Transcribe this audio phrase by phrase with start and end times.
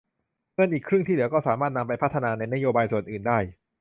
[0.55, 3.39] เงินอีกครึ่งที่เหลือก็สามารถนำไปพัฒนาในนโยบายส่วนอื่นได้